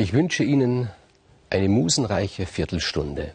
[0.00, 0.88] Ich wünsche Ihnen
[1.50, 3.34] eine musenreiche Viertelstunde.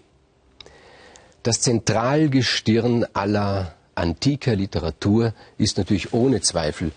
[1.44, 6.92] Das Zentralgestirn aller antiker Literatur ist natürlich ohne Zweifel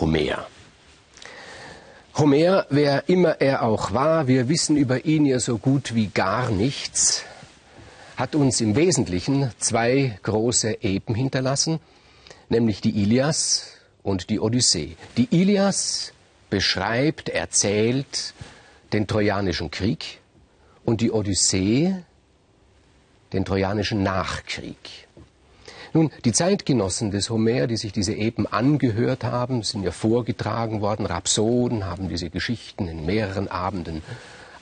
[0.00, 0.48] Homer.
[2.16, 6.50] Homer, wer immer er auch war, wir wissen über ihn ja so gut wie gar
[6.50, 7.22] nichts,
[8.16, 11.78] hat uns im Wesentlichen zwei große Epen hinterlassen,
[12.48, 13.68] nämlich die Ilias
[14.02, 14.96] und die Odyssee.
[15.16, 16.12] Die Ilias
[16.50, 18.34] beschreibt, erzählt
[18.92, 20.20] den Trojanischen Krieg
[20.84, 21.94] und die Odyssee
[23.32, 25.08] den Trojanischen Nachkrieg.
[25.94, 31.04] Nun, die Zeitgenossen des Homer, die sich diese Epen angehört haben, sind ja vorgetragen worden,
[31.04, 34.02] Rhapsoden haben diese Geschichten in mehreren Abenden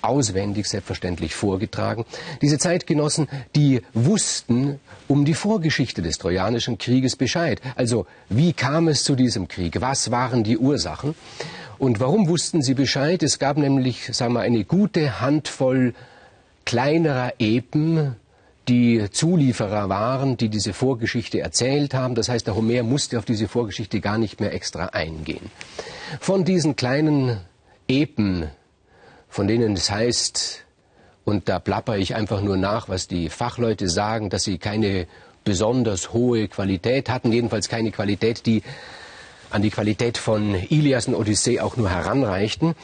[0.03, 2.05] auswendig selbstverständlich vorgetragen.
[2.43, 7.61] Diese Zeitgenossen, die wussten um die Vorgeschichte des Trojanischen Krieges Bescheid.
[7.77, 9.81] Also, wie kam es zu diesem Krieg?
[9.81, 11.15] Was waren die Ursachen?
[11.81, 13.23] Und warum wussten sie Bescheid?
[13.23, 15.95] Es gab nämlich, sagen wir, eine gute Handvoll
[16.67, 18.17] kleinerer Epen,
[18.69, 22.15] die Zulieferer waren, die diese Vorgeschichte erzählt haben.
[22.15, 25.51] Das heißt, der Homer musste auf diese Vorgeschichte gar nicht mehr extra eingehen.
[26.21, 27.39] Von diesen kleinen
[27.89, 28.51] Epen,
[29.31, 30.67] von denen es heißt,
[31.25, 35.07] und da plapper ich einfach nur nach, was die Fachleute sagen, dass sie keine
[35.45, 38.63] besonders hohe Qualität hatten, jedenfalls keine Qualität, die
[39.51, 42.75] an die Qualität von Ilias und Odyssee auch nur heranreichten.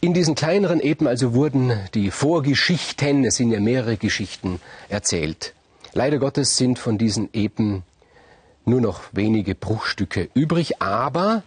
[0.00, 5.54] In diesen kleineren Epen also wurden die Vorgeschichten, es sind ja mehrere Geschichten, erzählt.
[5.94, 7.82] Leider Gottes sind von diesen Epen
[8.64, 11.42] nur noch wenige Bruchstücke übrig, aber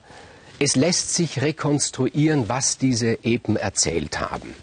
[0.59, 4.53] es lässt sich rekonstruieren, was diese Epen erzählt haben.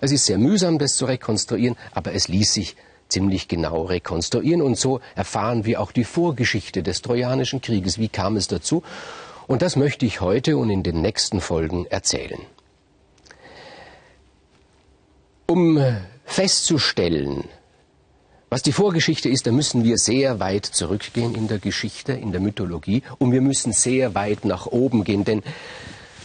[0.00, 2.76] Es ist sehr mühsam, das zu rekonstruieren, aber es ließ sich
[3.08, 7.98] ziemlich genau rekonstruieren und so erfahren wir auch die Vorgeschichte des Trojanischen Krieges.
[7.98, 8.82] Wie kam es dazu?
[9.46, 12.40] Und das möchte ich heute und in den nächsten Folgen erzählen.
[15.46, 15.78] Um
[16.24, 17.44] festzustellen,
[18.48, 22.40] was die Vorgeschichte ist, da müssen wir sehr weit zurückgehen in der Geschichte, in der
[22.40, 25.42] Mythologie und wir müssen sehr weit nach oben gehen, denn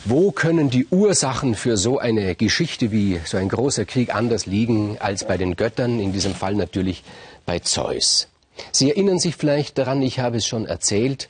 [0.05, 4.97] wo können die Ursachen für so eine Geschichte wie so ein großer Krieg anders liegen
[4.99, 7.03] als bei den Göttern, in diesem Fall natürlich
[7.45, 8.27] bei Zeus?
[8.71, 11.29] Sie erinnern sich vielleicht daran, ich habe es schon erzählt,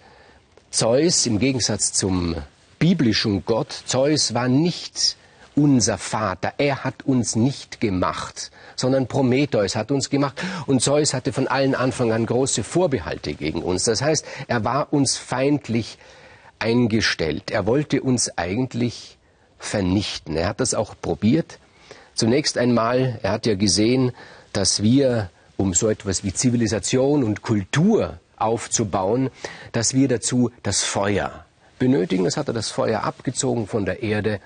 [0.70, 2.36] Zeus im Gegensatz zum
[2.78, 5.16] biblischen Gott, Zeus war nicht
[5.56, 6.54] unser Vater.
[6.58, 10.42] Er hat uns nicht gemacht, sondern Prometheus hat uns gemacht.
[10.68, 13.86] Und Zeus hatte von allen Anfang an große Vorbehalte gegen uns.
[13.86, 15.98] Das heißt, er war uns feindlich
[16.60, 17.50] eingestellt.
[17.50, 19.18] Er wollte uns eigentlich
[19.58, 20.36] vernichten.
[20.36, 21.60] Er hat das auch probiert.
[22.14, 24.12] Zunächst einmal, er hat ja gesehen,
[24.54, 29.30] dass wir, um so etwas wie Zivilisation und Kultur aufzubauen,
[29.72, 31.46] dass wir dazu das Feuer
[31.80, 32.24] benötigen.
[32.24, 34.40] Das hat er das Feuer abgezogen von der Erde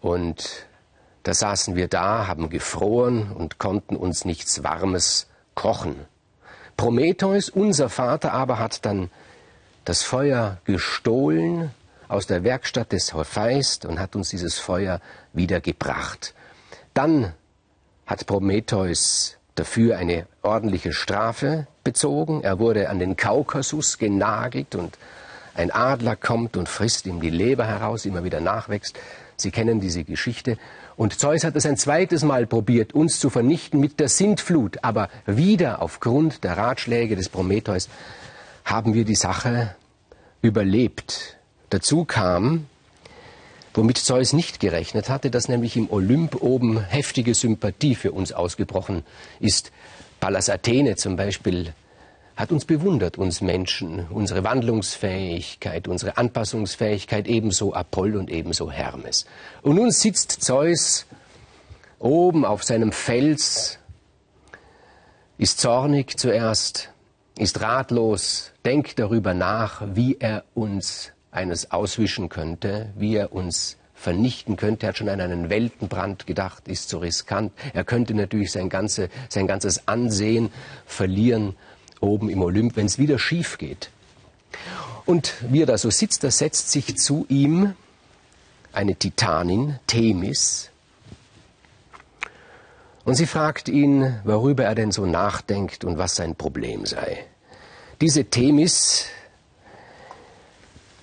[0.00, 0.66] und
[1.24, 5.96] da saßen wir da, haben gefroren und konnten uns nichts Warmes kochen.
[6.76, 9.10] Prometheus, unser Vater, aber hat dann
[9.84, 11.72] das Feuer gestohlen
[12.06, 15.00] aus der Werkstatt des Hephaist und hat uns dieses Feuer
[15.32, 16.34] wiedergebracht.
[16.94, 17.34] Dann
[18.06, 22.42] hat Prometheus dafür eine ordentliche Strafe bezogen.
[22.42, 24.98] Er wurde an den Kaukasus genagelt und
[25.54, 28.98] ein Adler kommt und frisst ihm die Leber heraus, immer wieder nachwächst.
[29.36, 30.56] Sie kennen diese Geschichte.
[30.96, 34.78] Und Zeus hat es ein zweites Mal probiert, uns zu vernichten mit der Sintflut.
[34.82, 37.88] Aber wieder aufgrund der Ratschläge des Prometheus
[38.64, 39.74] haben wir die Sache
[40.42, 41.36] überlebt.
[41.70, 42.66] Dazu kam,
[43.74, 49.04] womit Zeus nicht gerechnet hatte, dass nämlich im Olymp oben heftige Sympathie für uns ausgebrochen
[49.40, 49.72] ist.
[50.20, 51.72] Pallas Athene zum Beispiel
[52.38, 59.26] hat uns bewundert, uns Menschen, unsere Wandlungsfähigkeit, unsere Anpassungsfähigkeit, ebenso Apoll und ebenso Hermes.
[59.62, 61.06] Und nun sitzt Zeus
[61.98, 63.80] oben auf seinem Fels,
[65.36, 66.90] ist zornig zuerst,
[67.36, 74.56] ist ratlos, denkt darüber nach, wie er uns eines auswischen könnte, wie er uns vernichten
[74.56, 74.86] könnte.
[74.86, 77.52] Er hat schon an einen Weltenbrand gedacht, ist zu riskant.
[77.72, 80.50] Er könnte natürlich sein, ganze, sein ganzes Ansehen
[80.86, 81.56] verlieren
[82.00, 83.90] oben im Olymp, wenn es wieder schief geht.
[85.04, 87.74] Und wie er da so sitzt, da setzt sich zu ihm
[88.72, 90.70] eine Titanin, Themis,
[93.08, 97.24] und sie fragt ihn, worüber er denn so nachdenkt und was sein Problem sei.
[98.02, 99.06] Diese Themis,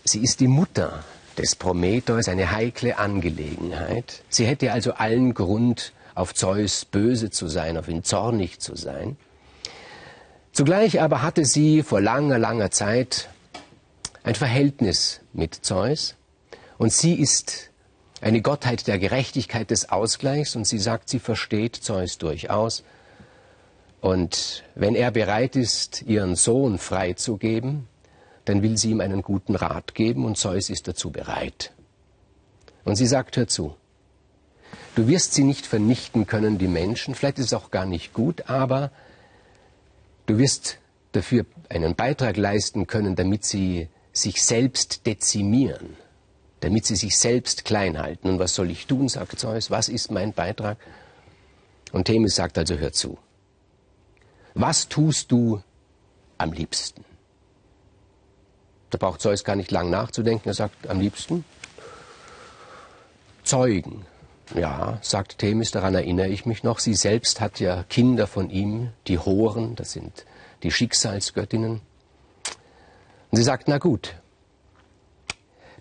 [0.05, 1.03] sie ist die Mutter
[1.37, 4.23] des Prometheus, eine heikle Angelegenheit.
[4.29, 9.17] Sie hätte also allen Grund, auf Zeus böse zu sein, auf ihn zornig zu sein.
[10.53, 13.29] Zugleich aber hatte sie vor langer, langer Zeit
[14.23, 16.15] ein Verhältnis mit Zeus
[16.77, 17.69] und sie ist
[18.21, 22.83] eine Gottheit der Gerechtigkeit des Ausgleichs und sie sagt, sie versteht Zeus durchaus.
[23.99, 27.87] Und wenn er bereit ist, ihren Sohn freizugeben,
[28.45, 31.73] dann will sie ihm einen guten Rat geben und Zeus ist dazu bereit.
[32.83, 33.75] Und sie sagt, hör zu,
[34.95, 38.49] du wirst sie nicht vernichten können, die Menschen, vielleicht ist es auch gar nicht gut,
[38.49, 38.91] aber
[40.27, 40.77] du wirst
[41.11, 45.97] dafür einen Beitrag leisten können, damit sie sich selbst dezimieren,
[46.59, 48.29] damit sie sich selbst klein halten.
[48.29, 50.77] Und was soll ich tun, sagt Zeus, was ist mein Beitrag?
[51.91, 53.17] Und Themis sagt also, hör zu.
[54.53, 55.61] Was tust du
[56.37, 57.03] am liebsten?
[58.95, 60.47] Da braucht Zeus gar nicht lang nachzudenken.
[60.47, 61.43] Er sagt am liebsten
[63.43, 64.05] Zeugen.
[64.55, 66.79] Ja, sagt Themis, daran erinnere ich mich noch.
[66.79, 70.25] Sie selbst hat ja Kinder von ihm, die Horen, das sind
[70.63, 71.81] die Schicksalsgöttinnen.
[73.31, 74.15] Und sie sagt, na gut,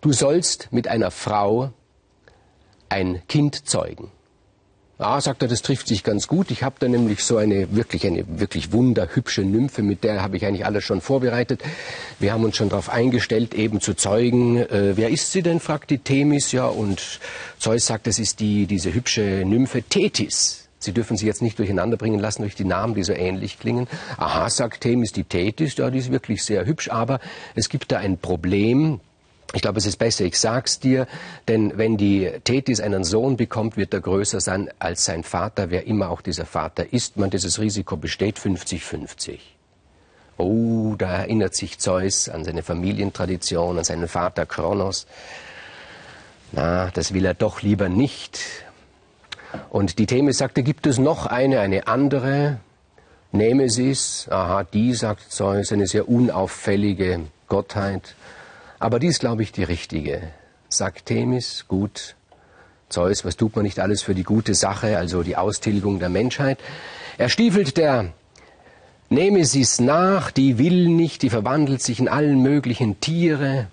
[0.00, 1.72] du sollst mit einer Frau
[2.88, 4.11] ein Kind zeugen.
[5.04, 6.50] Ah, sagt er, das trifft sich ganz gut.
[6.50, 10.46] Ich habe da nämlich so eine wirklich eine wirklich wunderhübsche Nymphe, mit der habe ich
[10.46, 11.62] eigentlich alles schon vorbereitet.
[12.18, 14.56] Wir haben uns schon darauf eingestellt, eben zu zeugen.
[14.56, 15.60] Äh, wer ist sie denn?
[15.60, 16.52] fragt die Themis.
[16.52, 17.20] Ja, und
[17.58, 20.68] Zeus sagt, das ist die diese hübsche Nymphe Tethys.
[20.78, 23.88] Sie dürfen sie jetzt nicht durcheinander bringen lassen durch die Namen, die so ähnlich klingen.
[24.16, 27.20] Aha, sagt Themis, die Tethys, ja, die ist wirklich sehr hübsch, aber
[27.54, 29.00] es gibt da ein Problem.
[29.52, 31.06] Ich glaube, es ist besser, ich sag's dir,
[31.46, 35.87] denn wenn die Tethys einen Sohn bekommt, wird er größer sein als sein Vater, wer
[35.87, 37.17] immer auch dieser Vater ist.
[37.17, 39.38] Man, dieses Risiko besteht 50-50.
[40.37, 45.06] Oh, da erinnert sich Zeus an seine Familientradition, an seinen Vater Kronos.
[46.50, 48.40] Na, das will er doch lieber nicht.
[49.70, 52.58] Und die Themis sagte, gibt es noch eine, eine andere?
[53.31, 58.14] Nemesis, aha, die, sagt Zeus, eine sehr unauffällige Gottheit.
[58.79, 60.23] Aber die ist, glaube ich, die richtige.
[60.69, 62.17] Sagt Themis, gut,
[62.88, 66.59] Zeus, was tut man nicht alles für die gute Sache, also die Austilgung der Menschheit?
[67.19, 68.12] Er stiefelt der
[69.11, 73.69] Nemesis nach, die will nicht, die verwandelt sich in allen möglichen Tiere.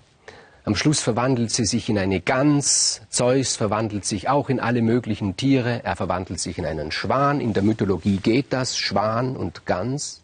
[0.64, 3.02] Am Schluss verwandelt sie sich in eine Gans.
[3.08, 5.80] Zeus verwandelt sich auch in alle möglichen Tiere.
[5.82, 7.40] Er verwandelt sich in einen Schwan.
[7.40, 10.22] In der Mythologie geht das, Schwan und Gans.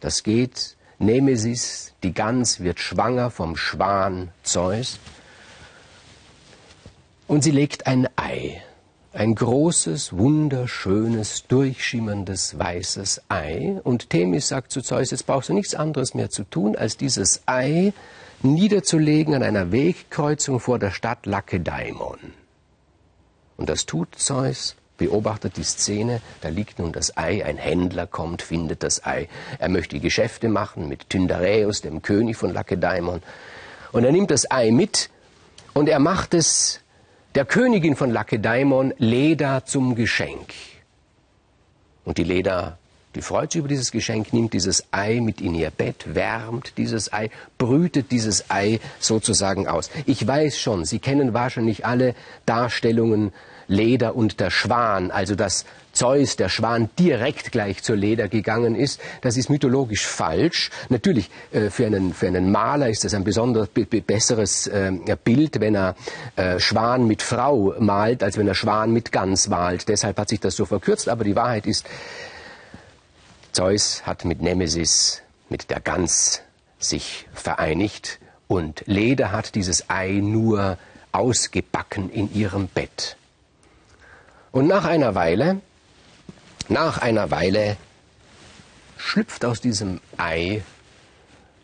[0.00, 0.76] Das geht.
[1.00, 4.98] Nemesis, die Gans, wird schwanger vom Schwan Zeus.
[7.26, 8.62] Und sie legt ein Ei,
[9.14, 13.80] ein großes, wunderschönes, durchschimmerndes, weißes Ei.
[13.82, 17.42] Und Themis sagt zu Zeus, jetzt brauchst du nichts anderes mehr zu tun, als dieses
[17.46, 17.94] Ei
[18.42, 22.18] niederzulegen an einer Wegkreuzung vor der Stadt Lakedaimon.
[23.56, 28.42] Und das tut Zeus beobachtet die Szene, da liegt nun das Ei, ein Händler kommt,
[28.42, 29.28] findet das Ei.
[29.58, 33.22] Er möchte Geschäfte machen mit Tyndareus, dem König von Lakedaimon.
[33.92, 35.10] Und er nimmt das Ei mit
[35.72, 36.80] und er macht es
[37.34, 40.52] der Königin von Lakedaimon Leda zum Geschenk.
[42.04, 42.78] Und die Leda,
[43.14, 47.12] die freut sich über dieses Geschenk, nimmt dieses Ei mit in ihr Bett, wärmt dieses
[47.12, 49.90] Ei, brütet dieses Ei sozusagen aus.
[50.06, 52.14] Ich weiß schon, Sie kennen wahrscheinlich alle
[52.46, 53.32] Darstellungen
[53.66, 59.00] Leder und der Schwan, also dass Zeus, der Schwan, direkt gleich zur Leder gegangen ist,
[59.22, 60.70] das ist mythologisch falsch.
[60.88, 64.92] Natürlich, äh, für, einen, für einen Maler ist das ein besonders besseres äh,
[65.22, 65.96] Bild, wenn er
[66.36, 69.88] äh, Schwan mit Frau malt, als wenn er Schwan mit Gans malt.
[69.88, 71.86] Deshalb hat sich das so verkürzt, aber die Wahrheit ist,
[73.52, 76.42] Zeus hat mit Nemesis, mit der Gans
[76.78, 80.78] sich vereinigt und Leder hat dieses Ei nur
[81.12, 83.16] ausgebacken in ihrem Bett.
[84.52, 85.60] Und nach einer Weile,
[86.68, 87.76] nach einer Weile
[88.96, 90.62] schlüpft aus diesem Ei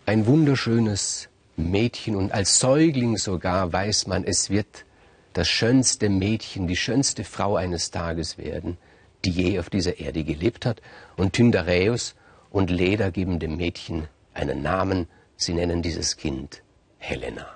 [0.07, 4.85] ein wunderschönes Mädchen und als Säugling sogar weiß man, es wird
[5.33, 8.78] das schönste Mädchen, die schönste Frau eines Tages werden,
[9.26, 10.80] die je auf dieser Erde gelebt hat.
[11.16, 12.14] Und Tyndareus
[12.50, 15.09] und Leda geben dem Mädchen einen Namen.
[15.37, 16.62] Sie nennen dieses Kind
[16.99, 17.47] Helena.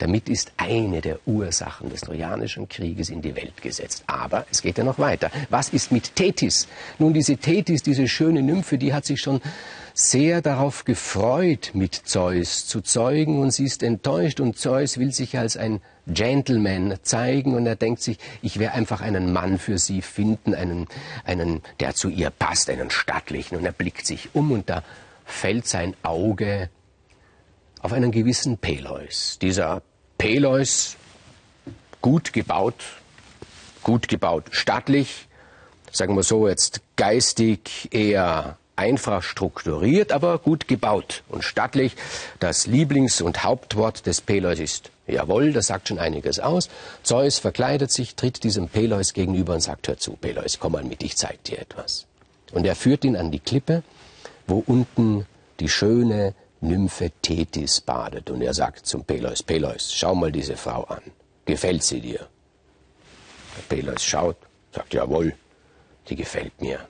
[0.00, 4.02] Damit ist eine der Ursachen des Trojanischen Krieges in die Welt gesetzt.
[4.06, 5.30] Aber es geht ja noch weiter.
[5.50, 6.66] Was ist mit Tethys?
[6.98, 9.42] Nun, diese Tethys, diese schöne Nymphe, die hat sich schon
[9.92, 15.36] sehr darauf gefreut, mit Zeus zu zeugen und sie ist enttäuscht und Zeus will sich
[15.36, 20.00] als ein Gentleman zeigen und er denkt sich, ich werde einfach einen Mann für sie
[20.00, 20.86] finden, einen,
[21.24, 24.82] einen, der zu ihr passt, einen stattlichen und er blickt sich um und da
[25.26, 26.70] fällt sein Auge
[27.80, 29.38] auf einen gewissen Peleus.
[29.40, 29.82] Dieser
[30.20, 30.96] Peleus,
[32.02, 32.74] gut gebaut,
[33.82, 35.28] gut gebaut, stattlich,
[35.90, 41.96] sagen wir so jetzt geistig eher einfach strukturiert, aber gut gebaut und stattlich.
[42.38, 46.68] Das Lieblings- und Hauptwort des Peleus ist Jawohl, das sagt schon einiges aus.
[47.02, 51.02] Zeus verkleidet sich, tritt diesem Peleus gegenüber und sagt, hör zu, Peleus, komm mal mit,
[51.02, 52.04] ich zeig dir etwas.
[52.52, 53.82] Und er führt ihn an die Klippe,
[54.46, 55.24] wo unten
[55.60, 58.30] die schöne Nymphe Tethys badet.
[58.30, 61.02] Und er sagt zum Peleus, Peleus, schau mal diese Frau an.
[61.44, 62.28] Gefällt sie dir?
[63.56, 64.36] Der Peleus schaut,
[64.72, 65.34] sagt, jawohl,
[66.08, 66.80] die gefällt mir.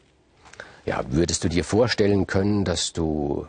[0.84, 3.46] Ja, würdest du dir vorstellen können, dass du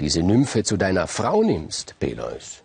[0.00, 2.62] diese Nymphe zu deiner Frau nimmst, Peleus?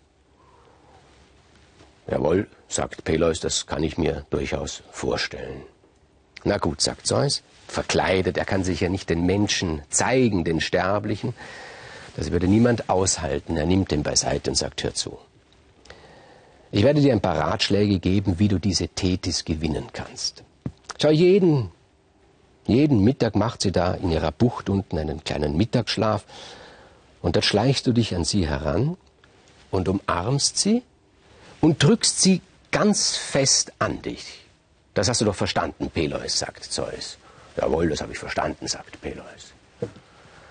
[2.10, 5.62] Jawohl, sagt Peleus, das kann ich mir durchaus vorstellen.
[6.44, 11.34] Na gut, sagt Zeus, verkleidet, er kann sich ja nicht den Menschen zeigen, den Sterblichen.
[12.18, 13.56] Das würde niemand aushalten.
[13.56, 15.20] Er nimmt den beiseite und sagt, hör zu.
[16.72, 20.42] Ich werde dir ein paar Ratschläge geben, wie du diese Tethys gewinnen kannst.
[21.00, 21.70] Schau, jeden,
[22.66, 26.24] jeden Mittag macht sie da in ihrer Bucht unten einen kleinen Mittagsschlaf
[27.22, 28.96] und dann schleichst du dich an sie heran
[29.70, 30.82] und umarmst sie
[31.60, 32.40] und drückst sie
[32.72, 34.40] ganz fest an dich.
[34.92, 37.16] Das hast du doch verstanden, Peleus, sagt Zeus.
[37.56, 39.54] Jawohl, das habe ich verstanden, sagt Peleus.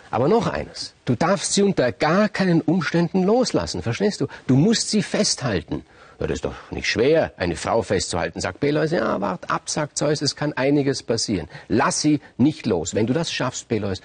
[0.10, 0.94] Aber noch eines.
[1.06, 4.28] Du darfst sie unter gar keinen Umständen loslassen, verstehst du?
[4.48, 5.84] Du musst sie festhalten.
[6.20, 8.92] Ja, das ist doch nicht schwer, eine Frau festzuhalten, sagt Peleus.
[8.92, 11.48] Ja, wart ab, sagt Zeus, es kann einiges passieren.
[11.68, 12.96] Lass sie nicht los.
[12.96, 14.02] Wenn du das schaffst, Peleus,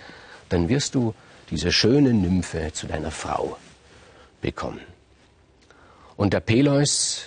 [0.48, 1.14] dann wirst du
[1.50, 3.56] diese schöne Nymphe zu deiner Frau
[4.40, 4.80] bekommen.
[6.16, 7.22] Und der Peleus,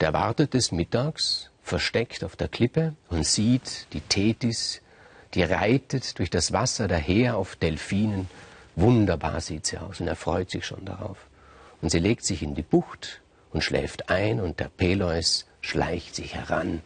[0.00, 4.80] der wartet des Mittags, versteckt auf der Klippe und sieht die Tethys,
[5.34, 8.28] die reitet durch das Wasser daher auf Delfinen.
[8.76, 11.18] Wunderbar sieht sie aus und er freut sich schon darauf.
[11.80, 13.20] Und sie legt sich in die Bucht
[13.52, 16.80] und schläft ein und der Peleus schleicht sich heran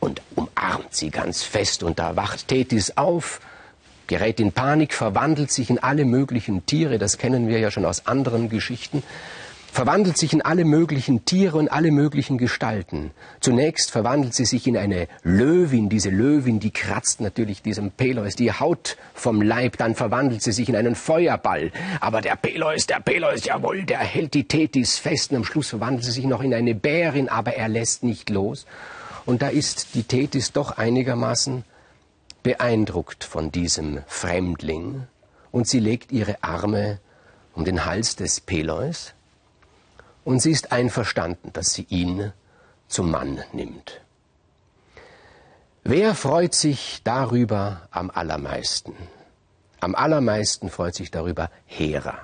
[0.00, 3.40] und umarmt sie ganz fest und da wacht Tethys auf,
[4.06, 8.06] gerät in Panik, verwandelt sich in alle möglichen Tiere, das kennen wir ja schon aus
[8.06, 9.02] anderen Geschichten
[9.74, 13.10] verwandelt sich in alle möglichen Tiere und alle möglichen Gestalten.
[13.40, 15.88] Zunächst verwandelt sie sich in eine Löwin.
[15.88, 19.76] Diese Löwin, die kratzt natürlich diesem Peleus die Haut vom Leib.
[19.76, 21.72] Dann verwandelt sie sich in einen Feuerball.
[22.00, 25.32] Aber der Peleus, der Peleus, jawohl, der hält die Tethys fest.
[25.32, 28.66] Und am Schluss verwandelt sie sich noch in eine Bärin, aber er lässt nicht los.
[29.26, 31.64] Und da ist die Tethys doch einigermaßen
[32.44, 35.08] beeindruckt von diesem Fremdling.
[35.50, 37.00] Und sie legt ihre Arme
[37.54, 39.13] um den Hals des Peleus
[40.24, 42.32] und sie ist einverstanden, dass sie ihn
[42.88, 44.00] zum Mann nimmt.
[45.82, 48.94] Wer freut sich darüber am allermeisten?
[49.80, 52.16] Am allermeisten freut sich darüber Hera,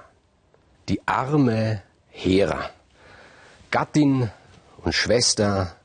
[0.89, 2.71] die arme Hera,
[3.71, 4.31] Gattin
[4.79, 5.77] und Schwester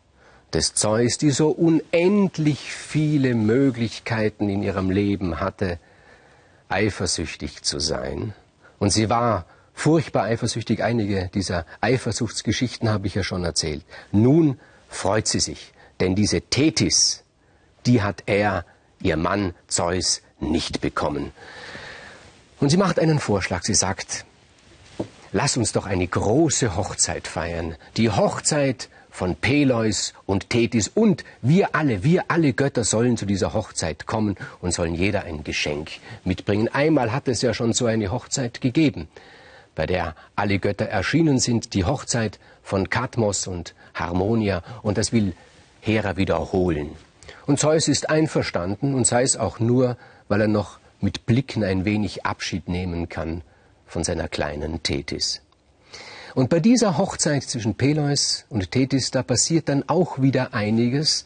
[0.53, 5.79] des Zeus, die so unendlich viele Möglichkeiten in ihrem Leben hatte,
[6.69, 8.33] eifersüchtig zu sein.
[8.79, 9.45] Und sie war
[9.75, 10.81] furchtbar eifersüchtig.
[10.81, 13.85] Einige dieser Eifersuchtsgeschichten habe ich ja schon erzählt.
[14.11, 17.23] Nun freut sie sich, denn diese Tethys,
[17.85, 18.65] die hat er,
[19.01, 21.31] ihr Mann Zeus, nicht bekommen.
[22.59, 23.63] Und sie macht einen Vorschlag.
[23.63, 24.25] Sie sagt,
[25.33, 27.75] lass uns doch eine große Hochzeit feiern.
[27.97, 33.53] Die Hochzeit von Peleus und Tethys und wir alle, wir alle Götter sollen zu dieser
[33.53, 35.91] Hochzeit kommen und sollen jeder ein Geschenk
[36.25, 36.67] mitbringen.
[36.67, 39.07] Einmal hat es ja schon so eine Hochzeit gegeben
[39.75, 45.33] bei der alle Götter erschienen sind, die Hochzeit von Kadmos und Harmonia, und das will
[45.81, 46.91] Hera wiederholen.
[47.45, 51.85] Und Zeus ist einverstanden, und sei es auch nur, weil er noch mit Blicken ein
[51.85, 53.43] wenig Abschied nehmen kann
[53.85, 55.41] von seiner kleinen Tethys.
[56.33, 61.25] Und bei dieser Hochzeit zwischen Peleus und Tethys, da passiert dann auch wieder einiges,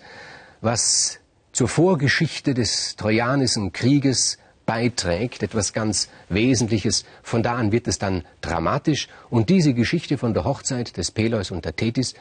[0.62, 1.20] was
[1.52, 4.38] zur Vorgeschichte des Trojanischen Krieges
[4.70, 7.04] beiträgt, etwas ganz Wesentliches.
[7.24, 9.08] Von da an wird es dann dramatisch.
[9.32, 12.14] Und diese Geschichte von der Hochzeit des Peleus und der Tethys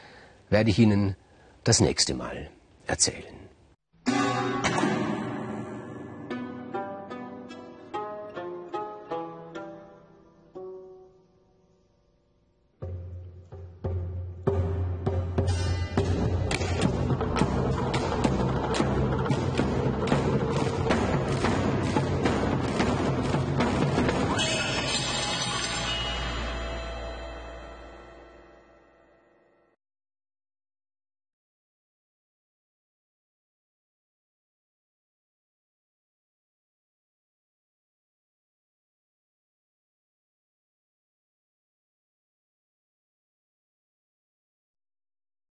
[0.48, 1.14] werde ich Ihnen
[1.64, 2.48] das nächste Mal
[2.86, 3.37] erzählen.